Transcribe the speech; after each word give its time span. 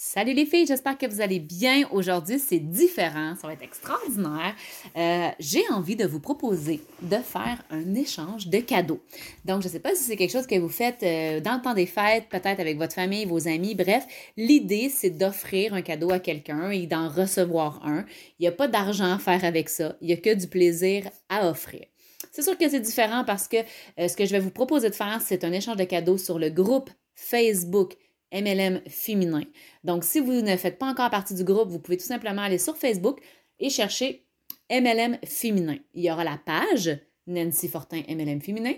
Salut 0.00 0.32
les 0.32 0.46
filles, 0.46 0.64
j'espère 0.64 0.96
que 0.96 1.06
vous 1.06 1.20
allez 1.20 1.40
bien. 1.40 1.88
Aujourd'hui, 1.90 2.38
c'est 2.38 2.60
différent, 2.60 3.34
ça 3.34 3.48
va 3.48 3.54
être 3.54 3.64
extraordinaire. 3.64 4.54
Euh, 4.96 5.28
j'ai 5.40 5.68
envie 5.72 5.96
de 5.96 6.06
vous 6.06 6.20
proposer 6.20 6.80
de 7.02 7.16
faire 7.16 7.64
un 7.70 7.96
échange 7.96 8.46
de 8.46 8.58
cadeaux. 8.58 9.00
Donc, 9.44 9.62
je 9.62 9.66
ne 9.66 9.72
sais 9.72 9.80
pas 9.80 9.96
si 9.96 10.04
c'est 10.04 10.14
quelque 10.14 10.30
chose 10.30 10.46
que 10.46 10.56
vous 10.56 10.68
faites 10.68 11.02
euh, 11.02 11.40
dans 11.40 11.56
le 11.56 11.62
temps 11.62 11.74
des 11.74 11.86
fêtes, 11.86 12.28
peut-être 12.28 12.60
avec 12.60 12.78
votre 12.78 12.94
famille, 12.94 13.24
vos 13.24 13.48
amis. 13.48 13.74
Bref, 13.74 14.06
l'idée, 14.36 14.88
c'est 14.88 15.10
d'offrir 15.10 15.74
un 15.74 15.82
cadeau 15.82 16.12
à 16.12 16.20
quelqu'un 16.20 16.70
et 16.70 16.86
d'en 16.86 17.08
recevoir 17.08 17.84
un. 17.84 18.04
Il 18.38 18.42
n'y 18.42 18.46
a 18.46 18.52
pas 18.52 18.68
d'argent 18.68 19.12
à 19.12 19.18
faire 19.18 19.44
avec 19.44 19.68
ça. 19.68 19.96
Il 20.00 20.06
n'y 20.06 20.12
a 20.12 20.16
que 20.16 20.32
du 20.32 20.46
plaisir 20.46 21.10
à 21.28 21.50
offrir. 21.50 21.84
C'est 22.30 22.42
sûr 22.42 22.56
que 22.56 22.68
c'est 22.68 22.78
différent 22.78 23.24
parce 23.26 23.48
que 23.48 23.56
euh, 23.98 24.06
ce 24.06 24.16
que 24.16 24.26
je 24.26 24.30
vais 24.30 24.38
vous 24.38 24.52
proposer 24.52 24.90
de 24.90 24.94
faire, 24.94 25.20
c'est 25.20 25.42
un 25.42 25.50
échange 25.50 25.76
de 25.76 25.82
cadeaux 25.82 26.18
sur 26.18 26.38
le 26.38 26.50
groupe 26.50 26.88
Facebook 27.16 27.96
MLM 28.32 28.82
féminin. 28.88 29.42
Donc, 29.84 30.04
si 30.04 30.20
vous 30.20 30.32
ne 30.32 30.56
faites 30.56 30.78
pas 30.78 30.86
encore 30.86 31.10
partie 31.10 31.34
du 31.34 31.44
groupe, 31.44 31.68
vous 31.68 31.78
pouvez 31.78 31.96
tout 31.96 32.04
simplement 32.04 32.42
aller 32.42 32.58
sur 32.58 32.76
Facebook 32.76 33.20
et 33.58 33.70
chercher 33.70 34.26
MLM 34.70 35.18
féminin. 35.24 35.76
Il 35.94 36.04
y 36.04 36.10
aura 36.10 36.24
la 36.24 36.38
page 36.44 36.98
Nancy 37.26 37.68
Fortin 37.68 38.02
MLM 38.08 38.40
féminin 38.40 38.74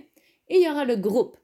et 0.49 0.57
il 0.57 0.65
y 0.65 0.71
aura 0.71 0.85
le 0.85 0.97
groupe 0.97 1.37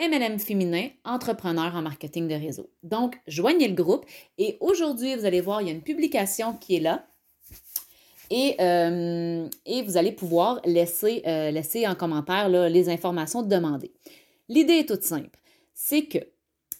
MLM 0.00 0.38
féminin 0.38 0.88
entrepreneur 1.04 1.74
en 1.74 1.82
marketing 1.82 2.26
de 2.28 2.34
réseau. 2.34 2.70
Donc, 2.82 3.20
joignez 3.26 3.68
le 3.68 3.74
groupe 3.74 4.04
et 4.38 4.56
aujourd'hui, 4.60 5.14
vous 5.14 5.24
allez 5.24 5.40
voir, 5.40 5.62
il 5.62 5.68
y 5.68 5.70
a 5.70 5.74
une 5.74 5.82
publication 5.82 6.54
qui 6.54 6.76
est 6.76 6.80
là. 6.80 7.06
Et, 8.30 8.56
euh, 8.60 9.48
vous 9.84 9.96
allez 9.96 10.10
pouvoir 10.10 10.60
laisser, 10.64 11.22
euh, 11.26 11.50
laisser 11.50 11.86
en 11.86 11.94
commentaire 11.94 12.48
les 12.48 12.88
informations 12.88 13.42
demandées. 13.42 13.92
L'idée 14.48 14.74
est 14.74 14.88
toute 14.88 15.02
simple. 15.02 15.38
C'est 15.74 16.06
que 16.06 16.18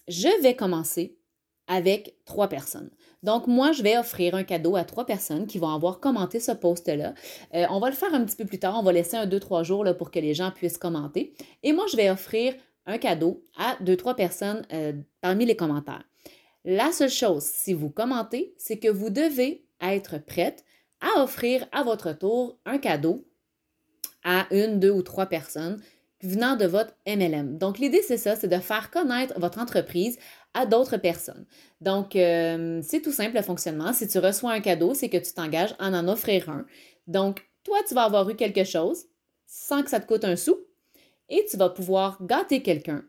je 0.07 0.41
vais 0.41 0.55
commencer 0.55 1.17
avec 1.67 2.15
trois 2.25 2.47
personnes. 2.47 2.91
Donc, 3.23 3.47
moi, 3.47 3.71
je 3.71 3.81
vais 3.81 3.97
offrir 3.97 4.35
un 4.35 4.43
cadeau 4.43 4.75
à 4.75 4.83
trois 4.83 5.05
personnes 5.05 5.47
qui 5.47 5.57
vont 5.57 5.69
avoir 5.69 5.99
commenté 5.99 6.39
ce 6.39 6.51
post-là. 6.51 7.15
Euh, 7.55 7.65
on 7.71 7.79
va 7.79 7.89
le 7.89 7.95
faire 7.95 8.13
un 8.13 8.23
petit 8.23 8.35
peu 8.35 8.45
plus 8.45 8.59
tard. 8.59 8.77
On 8.77 8.83
va 8.83 8.91
laisser 8.91 9.17
un, 9.17 9.25
deux, 9.25 9.39
trois 9.39 9.63
jours 9.63 9.83
là, 9.83 9.93
pour 9.95 10.11
que 10.11 10.19
les 10.19 10.35
gens 10.35 10.51
puissent 10.51 10.77
commenter. 10.77 11.33
Et 11.63 11.73
moi, 11.73 11.85
je 11.91 11.97
vais 11.97 12.09
offrir 12.09 12.53
un 12.85 12.99
cadeau 12.99 13.43
à 13.57 13.77
deux, 13.81 13.97
trois 13.97 14.15
personnes 14.15 14.63
euh, 14.73 14.93
parmi 15.21 15.45
les 15.45 15.55
commentaires. 15.55 16.03
La 16.65 16.91
seule 16.91 17.09
chose, 17.09 17.43
si 17.43 17.73
vous 17.73 17.89
commentez, 17.89 18.53
c'est 18.57 18.77
que 18.77 18.87
vous 18.87 19.09
devez 19.09 19.65
être 19.81 20.19
prête 20.19 20.63
à 21.01 21.23
offrir 21.23 21.67
à 21.71 21.83
votre 21.83 22.13
tour 22.13 22.59
un 22.65 22.77
cadeau 22.77 23.27
à 24.23 24.47
une, 24.51 24.79
deux 24.79 24.89
ou 24.89 25.03
trois 25.03 25.27
personnes 25.27 25.81
venant 26.25 26.55
de 26.55 26.65
votre 26.65 26.93
MLM. 27.07 27.57
Donc, 27.57 27.79
l'idée, 27.79 28.01
c'est 28.01 28.17
ça, 28.17 28.35
c'est 28.35 28.47
de 28.47 28.57
faire 28.57 28.91
connaître 28.91 29.39
votre 29.39 29.59
entreprise 29.59 30.17
à 30.53 30.65
d'autres 30.65 30.97
personnes. 30.97 31.45
Donc, 31.81 32.15
euh, 32.15 32.81
c'est 32.83 33.01
tout 33.01 33.11
simple 33.11 33.35
le 33.35 33.41
fonctionnement. 33.41 33.93
Si 33.93 34.07
tu 34.07 34.19
reçois 34.19 34.51
un 34.51 34.61
cadeau, 34.61 34.93
c'est 34.93 35.09
que 35.09 35.17
tu 35.17 35.33
t'engages 35.33 35.75
à 35.79 35.89
en 35.89 36.07
offrir 36.07 36.49
un. 36.49 36.65
Donc, 37.07 37.47
toi, 37.63 37.77
tu 37.87 37.93
vas 37.93 38.03
avoir 38.03 38.29
eu 38.29 38.35
quelque 38.35 38.63
chose 38.63 39.05
sans 39.47 39.83
que 39.83 39.89
ça 39.89 39.99
te 39.99 40.07
coûte 40.07 40.25
un 40.25 40.35
sou 40.35 40.57
et 41.29 41.45
tu 41.49 41.57
vas 41.57 41.69
pouvoir 41.69 42.17
gâter 42.21 42.61
quelqu'un 42.61 43.03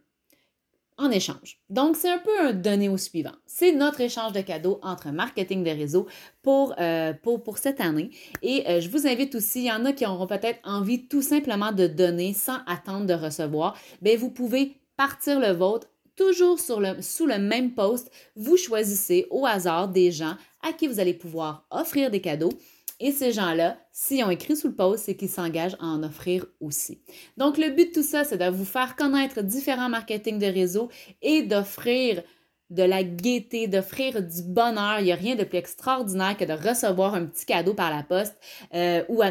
en 0.99 1.11
échange. 1.11 1.59
Donc, 1.69 1.97
c'est 1.97 2.11
un 2.11 2.19
peu 2.19 2.41
un 2.41 2.53
donné 2.53 2.89
au 2.89 2.97
suivant. 2.97 3.33
C'est 3.47 3.73
notre 3.73 4.01
échange 4.01 4.33
de 4.33 4.41
cadeaux 4.41 4.79
entre 4.83 5.11
marketing 5.11 5.63
de 5.63 5.71
réseau 5.71 6.07
pour, 6.43 6.75
euh, 6.79 7.13
pour, 7.13 7.59
cette 7.59 7.81
année. 7.81 8.11
Et 8.43 8.65
euh, 8.69 8.81
je 8.81 8.89
vous 8.89 9.07
invite 9.07 9.35
aussi, 9.35 9.61
il 9.61 9.67
y 9.67 9.73
en 9.73 9.85
a 9.85 9.93
qui 9.93 10.07
auront 10.07 10.27
peut-être 10.27 10.61
envie 10.65 11.07
tout 11.07 11.23
simplement 11.23 11.73
de 11.73 11.87
donner 11.87 12.33
sans 12.33 12.59
attendre 12.67 13.07
de 13.07 13.15
recevoir. 13.15 13.77
Bien, 14.01 14.17
vous 14.17 14.31
pouvez 14.31 14.77
partir 14.97 15.39
le 15.39 15.53
vôtre 15.53 15.89
toujours 16.17 16.59
sur 16.59 16.81
le, 16.81 17.03
sous 17.03 17.27
le 17.27 17.39
même 17.39 17.75
poste. 17.75 18.11
Vous 18.35 18.57
choisissez 18.57 19.27
au 19.31 19.47
hasard 19.47 19.89
des 19.89 20.11
gens 20.11 20.37
à 20.63 20.73
qui 20.73 20.87
vous 20.87 20.99
allez 20.99 21.15
pouvoir 21.15 21.67
offrir 21.71 22.11
des 22.11 22.21
cadeaux 22.21 22.53
et 22.99 23.13
ces 23.13 23.33
gens-là, 23.33 23.79
s'ils 23.93 24.25
ont 24.25 24.31
écrit 24.31 24.57
sous 24.57 24.69
le 24.69 24.75
post, 24.75 25.05
c'est 25.05 25.17
qu'ils 25.17 25.29
s'engagent 25.29 25.77
à 25.81 25.87
en 25.87 26.03
offrir 26.03 26.47
aussi. 26.61 27.03
Donc, 27.37 27.59
le 27.59 27.71
but 27.71 27.89
de 27.89 28.01
tout 28.01 28.03
ça, 28.03 28.25
c'est 28.25 28.39
de 28.39 28.49
vous 28.49 28.65
faire 28.65 28.97
connaître 28.97 29.43
différents 29.43 29.89
marketing 29.89 30.39
de 30.39 30.47
réseau 30.47 30.89
et 31.21 31.43
d'offrir 31.43 32.23
de 32.71 32.83
la 32.83 33.05
gaieté, 33.05 33.69
d'offrir 33.69 34.23
du 34.23 34.43
bonheur. 34.43 35.01
Il 35.01 35.05
n'y 35.05 35.13
a 35.13 35.17
rien 35.17 35.37
de 35.37 35.45
plus 35.45 35.59
extraordinaire 35.59 36.37
que 36.37 36.45
de 36.45 36.53
recevoir 36.53 37.15
un 37.15 37.27
petit 37.27 37.47
cadeau 37.47 37.75
par 37.75 37.95
la 37.95 38.03
poste 38.03 38.37
euh, 38.75 39.05
ou 39.09 39.23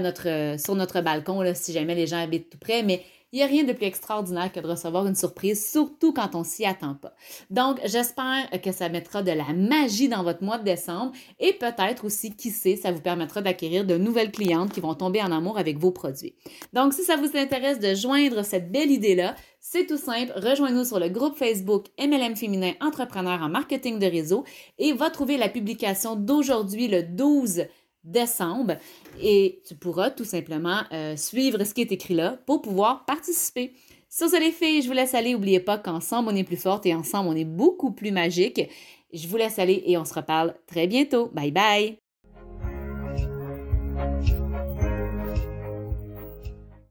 sur 0.58 0.76
notre 0.76 1.02
balcon, 1.02 1.44
si 1.54 1.74
jamais 1.74 1.96
les 1.96 2.08
gens 2.08 2.22
habitent 2.22 2.52
tout 2.52 2.58
près. 2.58 2.84
Mais 2.84 3.04
il 3.36 3.40
n'y 3.40 3.44
a 3.44 3.48
rien 3.48 3.66
de 3.66 3.74
plus 3.74 3.88
extraordinaire 3.88 4.50
que 4.50 4.62
de 4.62 4.68
recevoir 4.68 5.06
une 5.08 5.14
surprise, 5.14 5.70
surtout 5.70 6.14
quand 6.14 6.36
on 6.36 6.46
s'y 6.46 6.64
attend 6.64 6.96
pas. 6.96 7.14
Donc, 7.50 7.82
j'espère 7.84 8.50
que 8.64 8.72
ça 8.72 8.88
mettra 8.88 9.24
de 9.24 9.32
la 9.32 9.52
magie 9.54 10.08
dans 10.08 10.24
votre 10.24 10.42
mois 10.42 10.58
de 10.58 10.64
décembre 10.64 11.12
et 11.42 11.52
peut-être 11.52 12.06
aussi, 12.06 12.34
qui 12.34 12.50
sait, 12.50 12.78
ça 12.78 12.94
vous 12.94 13.02
permettra 13.02 13.42
d'acquérir 13.42 13.84
de 13.84 13.98
nouvelles 13.98 14.32
clientes 14.32 14.72
qui 14.72 14.80
vont 14.80 14.94
tomber 14.94 15.22
en 15.22 15.34
amour 15.34 15.58
avec 15.58 15.78
vos 15.78 15.92
produits. 15.92 16.34
Donc, 16.72 16.94
si 16.94 17.04
ça 17.04 17.18
vous 17.18 17.36
intéresse 17.36 17.80
de 17.80 17.94
joindre 17.94 18.46
cette 18.46 18.72
belle 18.72 18.90
idée-là, 18.90 19.36
c'est 19.60 19.86
tout 19.86 19.98
simple, 19.98 20.32
rejoignez-nous 20.38 20.86
sur 20.86 21.02
le 21.02 21.10
groupe 21.10 21.36
Facebook 21.36 21.88
MLM 22.00 22.38
Féminin 22.38 22.72
Entrepreneur 22.80 23.42
en 23.42 23.50
marketing 23.50 24.00
de 24.00 24.06
réseau 24.06 24.46
et 24.80 24.94
va 24.94 25.10
trouver 25.10 25.36
la 25.36 25.50
publication 25.50 26.16
d'aujourd'hui, 26.16 26.88
le 26.88 27.04
12 27.04 27.66
décembre 28.06 28.78
et 29.22 29.62
tu 29.68 29.76
pourras 29.76 30.12
tout 30.12 30.24
simplement 30.24 30.82
euh, 30.94 31.18
suivre 31.18 31.64
ce 31.64 31.74
qui 31.74 31.82
est 31.82 31.92
écrit 31.92 32.14
là 32.14 32.38
pour 32.46 32.62
pouvoir 32.62 33.06
participer. 33.06 33.74
Sur 34.10 34.30
ce 34.30 34.40
les 34.40 34.52
filles, 34.52 34.82
je 34.82 34.88
vous 34.88 34.94
laisse 34.94 35.14
aller. 35.14 35.34
N'oubliez 35.34 35.60
pas 35.60 35.78
qu'ensemble 35.78 36.30
on 36.32 36.36
est 36.36 36.44
plus 36.44 36.56
forte 36.56 36.86
et 36.86 36.94
ensemble 36.94 37.30
on 37.30 37.36
est 37.36 37.46
beaucoup 37.46 37.92
plus 37.92 38.12
magique. 38.12 38.62
Je 39.14 39.28
vous 39.28 39.38
laisse 39.38 39.60
aller 39.60 39.84
et 39.86 39.98
on 39.98 40.06
se 40.06 40.14
reparle 40.14 40.56
très 40.68 40.88
bientôt. 40.88 41.30
Bye 41.34 41.52
bye! 41.52 42.05